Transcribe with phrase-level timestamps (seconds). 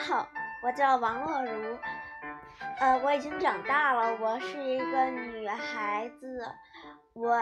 [0.00, 0.26] 好，
[0.62, 1.78] 我叫王洛如，
[2.78, 6.48] 呃，我已经长大了，我是一个女孩子，
[7.12, 7.38] 我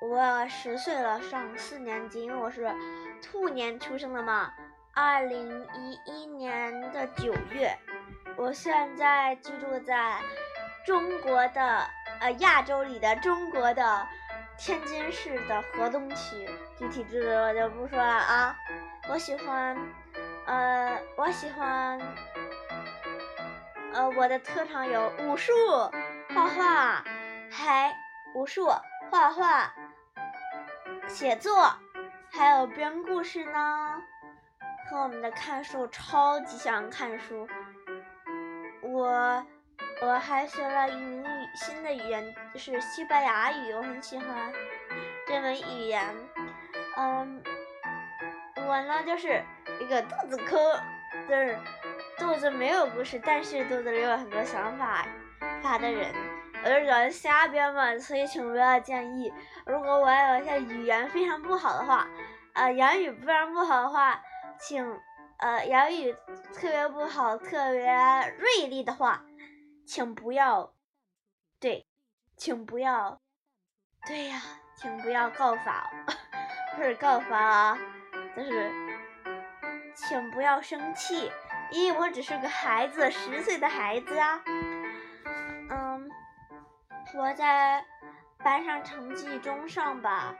[0.00, 2.74] 我十岁了，上四年级，因为我是
[3.20, 4.54] 兔年出生的嘛，
[4.94, 7.76] 二零一一年的九月，
[8.36, 10.18] 我现在居住在
[10.86, 11.86] 中国的
[12.20, 14.06] 呃亚洲里的中国的
[14.56, 16.48] 天津市的河东区，
[16.78, 18.56] 具体住址我就不说了啊，
[19.10, 19.76] 我喜欢。
[20.46, 21.98] 呃，我喜欢，
[23.92, 25.52] 呃，我的特长有武术、
[26.32, 27.04] 画画，
[27.50, 27.92] 还
[28.32, 28.70] 武术、
[29.10, 29.74] 画画、
[31.08, 31.74] 写作，
[32.30, 34.00] 还有编故事呢。
[34.88, 37.48] 和我们的看书，超级喜欢看书。
[38.82, 39.44] 我
[40.00, 44.52] 我还学了一门语新的语言，就是西班牙语，我很喜欢
[45.26, 46.04] 这门语言。
[46.96, 47.42] 嗯，
[48.54, 49.44] 我呢就是。
[49.80, 50.58] 一个肚子空，
[51.28, 51.58] 就是
[52.18, 55.06] 肚子没有故事，但是肚子里有很多想法
[55.62, 56.14] 法的人。
[56.64, 59.32] 我就喜欢瞎编嘛，所以请不要建议。
[59.66, 62.08] 如果我有一些语言非常不好的话，
[62.54, 64.20] 呃，言语非常不好的话，
[64.58, 64.84] 请
[65.38, 66.12] 呃，言语
[66.54, 67.84] 特别不好、特别
[68.38, 69.22] 锐利的话，
[69.86, 70.72] 请不要，
[71.60, 71.86] 对，
[72.36, 73.20] 请不要，
[74.06, 74.42] 对呀，
[74.76, 75.88] 请不要告发，
[76.74, 77.78] 不是告发啊，
[78.34, 78.95] 就是。
[79.96, 81.32] 请不要生气，
[81.70, 84.42] 因为我只是个孩子，十岁的孩子啊。
[85.70, 86.10] 嗯，
[87.16, 87.82] 我在
[88.44, 90.34] 班上成绩中上吧，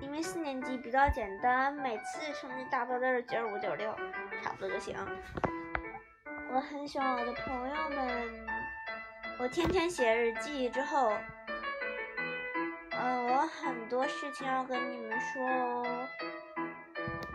[0.00, 3.92] 因为四年级比较简单，每次成绩大多都是九五九六，
[4.42, 4.96] 差不多就行。
[6.52, 8.46] 我很喜欢我的朋友们，
[9.40, 11.12] 我天天写日记之后，
[12.92, 16.08] 嗯，我很多事情要跟你们说哦。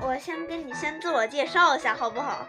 [0.04, 2.48] 我先跟你先自我介绍一下，好不好？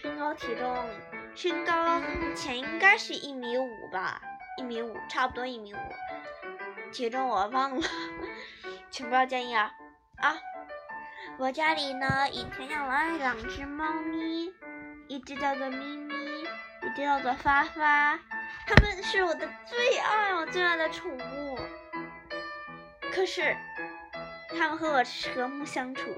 [0.00, 0.86] 身高体重，
[1.34, 4.20] 身高目前应该是一米五吧，
[4.58, 5.78] 一米五，差不多一米五。
[6.92, 7.88] 体重我忘了，
[8.90, 9.72] 请不要介意啊
[10.18, 10.36] 啊！
[11.38, 14.52] 我家里呢，以前养了两只猫咪，
[15.08, 16.14] 一只叫做咪咪，
[16.82, 18.18] 一只叫做发发，
[18.66, 21.58] 它们是我的最爱，我最爱的宠物。
[23.12, 23.56] 可是。
[24.56, 25.02] 他们和我
[25.34, 26.10] 和睦相处。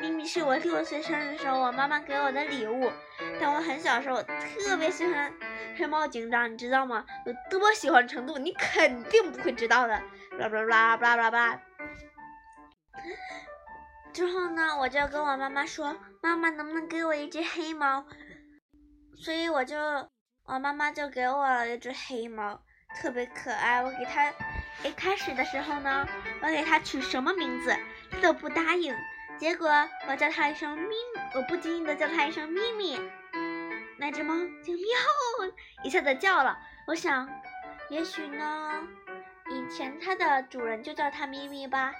[0.00, 2.90] 咪咪是我六岁生日的时候，我妈妈给我的礼物。
[3.40, 5.32] 但我很小时候特别喜欢
[5.76, 7.04] 黑猫警长，你知道吗？
[7.24, 9.94] 有多喜欢程度，你肯定不会知道的。
[10.38, 11.60] 啦啦啦啦啦啦。
[14.12, 18.04] 之后呢，我就跟我妈妈说：“妈妈，能不能给我一只黑猫？”
[19.16, 19.76] 所以我就，
[20.44, 22.60] 我妈妈就给我了一只黑猫，
[22.96, 23.82] 特别可爱。
[23.82, 24.32] 我给它。
[24.84, 26.06] 一开始的时候呢，
[26.40, 27.76] 我给它取什么名字，
[28.10, 28.94] 它都不答应。
[29.38, 29.68] 结果
[30.08, 30.94] 我叫它一声咪，
[31.34, 33.00] 我不经意的叫它一声咪咪，
[33.96, 34.34] 那只猫
[34.64, 34.84] 就喵
[35.84, 36.58] 一下子叫了。
[36.86, 37.28] 我想，
[37.88, 38.82] 也许呢，
[39.50, 41.92] 以前它的主人就叫它咪咪吧。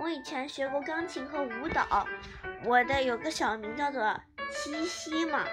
[0.00, 2.06] 我以前学过钢琴和舞蹈，
[2.64, 5.44] 我的有个小名叫做西西嘛，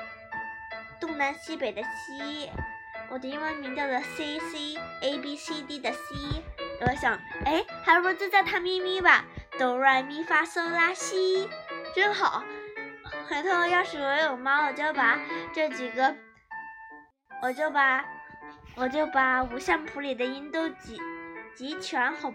[1.00, 2.50] 东南西北的西。
[3.12, 6.44] 我的英文名叫做 C C A B C D 的 C，
[6.82, 9.26] 我想，哎，还不如就叫它咪咪吧，
[9.58, 11.50] 哆来咪发嗦拉西，
[11.94, 12.44] 真好。
[13.28, 15.20] 回头要是我有猫，我就把
[15.54, 16.16] 这几个，
[17.42, 18.06] 我就把，
[18.76, 21.00] 我就把五线谱里的音都集
[21.56, 22.34] 集全，好，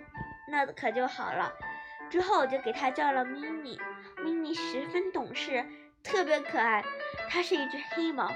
[0.48, 1.52] 那可就好了。
[2.10, 3.80] 之后我就给它叫了咪咪，
[4.22, 5.64] 咪咪十分懂事，
[6.02, 6.84] 特别可爱，
[7.28, 8.30] 它是一只黑猫。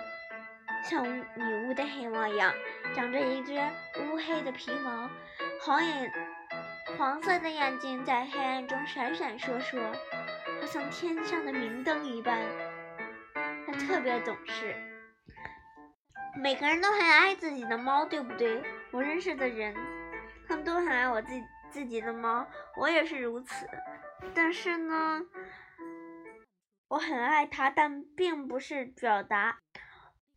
[0.82, 1.04] 像
[1.34, 2.52] 女巫的黑猫一样，
[2.94, 3.52] 长着一只
[4.00, 5.10] 乌黑的皮毛，
[5.68, 6.10] 黄眼、
[6.96, 9.78] 黄色的眼睛在黑暗中闪闪烁烁，
[10.58, 12.40] 好像天上的明灯一般。
[13.66, 14.74] 它特别懂事。
[16.34, 18.62] 每个人都很爱自己的猫，对不对？
[18.92, 19.76] 我认识的人，
[20.48, 21.34] 他们都很爱我自
[21.68, 22.46] 自己的猫，
[22.78, 23.68] 我也是如此。
[24.34, 25.20] 但是呢，
[26.88, 29.58] 我很爱它，但并不是表达。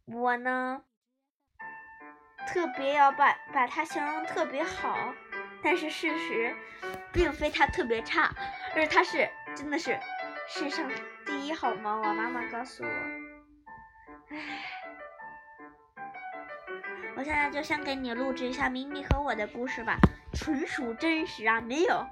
[0.07, 0.83] 我呢，
[2.53, 5.13] 特别要把把它形容特别好，
[5.63, 6.53] 但是事实
[7.13, 8.29] 并非它特别差，
[8.75, 9.97] 而它是真的是
[10.49, 10.85] 世上
[11.25, 12.01] 第一好猫。
[12.01, 12.89] 我妈妈告诉我，
[14.31, 14.37] 唉，
[17.15, 19.97] 我现在就先给你录制一下咪咪和我的故事吧，
[20.33, 22.05] 纯属真实啊，没有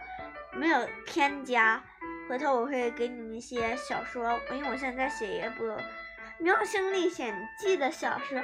[0.54, 1.84] 没有添加。
[2.30, 5.66] 回头我会给你们一些小说，因为我现在写一部。
[6.42, 8.42] 《喵星历险记》的小说，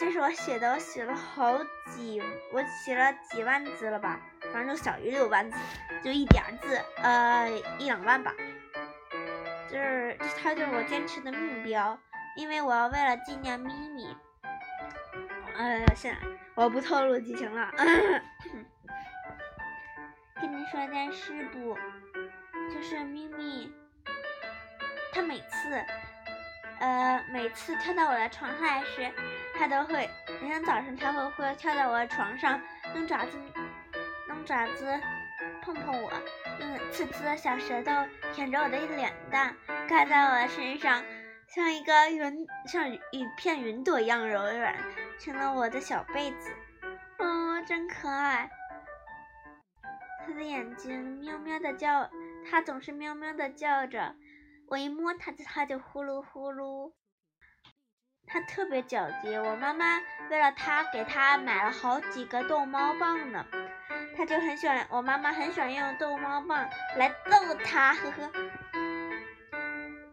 [0.00, 2.22] 这是我写的，我写了好几，
[2.54, 4.18] 我写了几万字了吧，
[4.50, 5.58] 反正就小于六万字，
[6.02, 8.32] 就一点字，呃，一两万吧。
[9.68, 11.98] 就是它就是我坚持的目标，
[12.34, 14.16] 因为我要为了纪念咪咪。
[15.54, 16.20] 呃，现在
[16.54, 17.70] 我不透露剧情了。
[20.40, 21.76] 跟你说件事不，
[22.72, 23.70] 就是咪咪，
[25.12, 25.84] 它每次，
[26.78, 29.12] 呃，每次跳到我的床上来时，
[29.60, 30.08] 它都会，
[30.40, 32.58] 每天早上它会会跳到我的床上，
[32.94, 33.38] 用爪子，
[34.28, 34.98] 用爪子
[35.60, 36.10] 碰碰我，
[36.58, 37.92] 用刺刺的小舌头
[38.32, 39.54] 舔着我的脸蛋，
[39.86, 41.04] 盖在我的身上，
[41.46, 44.74] 像一个云，像一片云朵一样柔软，
[45.18, 46.50] 成了我的小被子。
[47.18, 48.50] 哦，真可爱。
[50.26, 52.08] 他的眼睛喵喵的叫，
[52.50, 54.14] 他总是喵喵的叫着。
[54.68, 56.92] 我一摸它，它就呼噜呼噜。
[58.32, 60.00] 它特别狡黠，我妈妈
[60.30, 63.44] 为了它给它买了好几个逗猫棒呢。
[64.16, 68.30] 它就很喜欢，我妈妈很喜欢用逗猫棒来逗它，呵呵。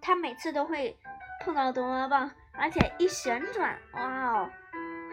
[0.01, 0.97] 它每次都会
[1.43, 4.49] 碰到逗猫棒，而且一旋转，哇哦！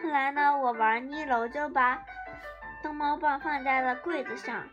[0.01, 2.01] 后来呢，我玩腻了，我就把
[2.81, 4.63] 逗猫棒放在了柜子上。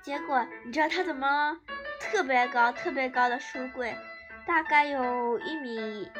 [0.00, 1.58] 结果你知道它怎么了？
[2.00, 3.94] 特别高、特别高的书柜，
[4.46, 6.10] 大概有一米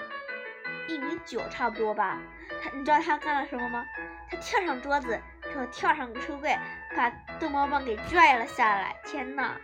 [0.94, 2.18] 一米九差不多吧。
[2.62, 3.86] 他，你知道他干了什么吗？
[4.28, 6.58] 他跳上桌子，之后跳上书柜，
[6.96, 7.08] 把
[7.38, 8.96] 逗猫棒给拽了下来。
[9.04, 9.54] 天呐，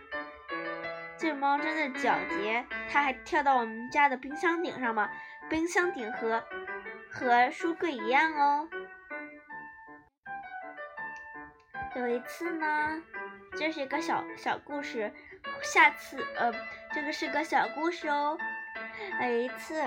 [1.17, 2.65] 这猫真的狡黠！
[2.89, 5.09] 它还跳到我们家的冰箱顶上嘛？
[5.49, 6.43] 冰箱顶和
[7.11, 8.69] 和书柜一样哦。
[11.95, 13.01] 有一次呢。
[13.59, 15.11] 这是一个小小故事，
[15.63, 16.53] 下次呃，
[16.93, 18.37] 这个是个小故事哦。
[19.19, 19.81] 有一次，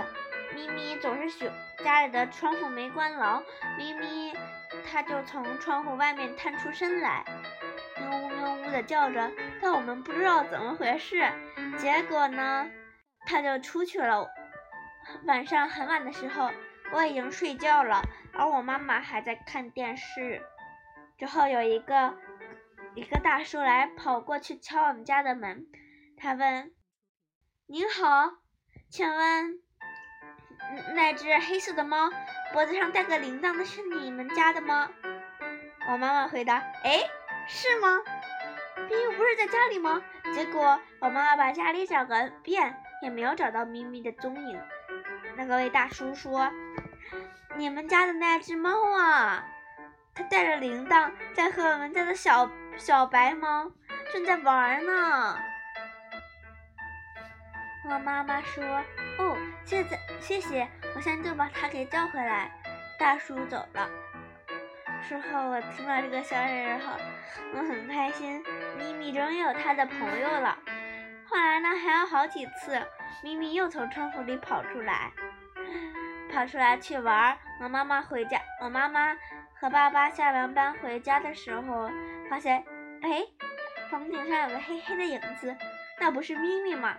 [0.61, 1.51] 咪咪总是喜
[1.83, 3.43] 家里的窗户没关牢，
[3.79, 4.35] 咪咪
[4.85, 7.25] 它就从窗户外面探出身来，
[7.99, 9.31] 喵呜喵呜的叫着，
[9.63, 11.33] 但我们不知道怎么回事。
[11.79, 12.71] 结果呢，
[13.27, 14.29] 它就出去了。
[15.25, 16.51] 晚上很晚的时候，
[16.93, 18.03] 我已经睡觉了，
[18.35, 20.43] 而我妈妈还在看电视。
[21.17, 22.19] 之后有一个。
[22.97, 25.69] 一个大叔来跑过去敲我们家的门，
[26.17, 26.75] 他问
[27.67, 28.33] ：“您好，
[28.91, 29.63] 请问
[30.95, 32.11] 那只黑色的猫
[32.53, 34.91] 脖子上戴个铃铛的是你们家的吗？”
[35.89, 37.01] 我妈妈回答：“哎，
[37.47, 38.01] 是吗？
[38.77, 40.03] 咪咪不是在家里吗？”
[40.35, 44.61] 结果我妈妈把家里找个遍，也没有找到咪咪的踪影。
[45.37, 46.51] 那个位大叔说
[47.57, 49.45] ：“你们家的那只猫啊，
[50.15, 53.71] 它带着铃铛在和我们家的小……”小白猫
[54.11, 55.39] 正在玩呢。
[57.91, 58.65] 我妈妈说
[59.21, 62.51] ：“哦，现在谢谢，我现在就把他给叫回来。”
[62.99, 63.89] 大叔走了。
[65.03, 66.93] 事后我听了这个消息之后，
[67.55, 68.43] 我很开心，
[68.79, 70.59] 咪咪终于有他的朋友了。
[71.27, 72.81] 后来呢，还有好几次，
[73.23, 75.11] 咪咪又从窗户里跑出来，
[76.33, 77.37] 跑出来去玩。
[77.61, 79.17] 我妈妈回家，我妈妈
[79.55, 81.91] 和爸爸下完班回家的时候。
[82.29, 82.65] 发现，
[83.03, 83.25] 哎，
[83.91, 85.57] 房顶上有个黑黑的影子，
[85.99, 86.95] 那不是咪咪吗？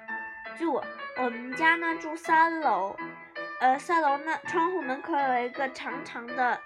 [0.58, 0.82] 住
[1.18, 2.96] 我们家呢，住三楼，
[3.60, 6.60] 呃，三楼那窗户门口有一个长长的，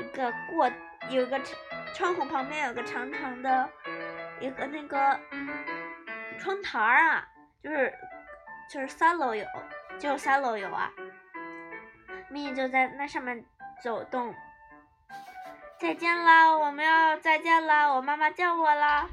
[0.00, 0.70] 一个过，
[1.10, 1.40] 有个
[1.94, 3.68] 窗户旁边有个长长的，
[4.40, 5.18] 一个那个
[6.38, 7.28] 窗台儿啊，
[7.62, 7.92] 就是
[8.70, 9.46] 就是三楼有，
[9.98, 10.90] 就三楼有啊，
[12.30, 13.44] 咪咪就在那上面
[13.82, 14.34] 走动。
[15.78, 19.06] 再见啦，我们要再见啦，我妈妈叫我啦。